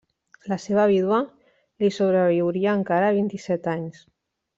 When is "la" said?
0.51-0.55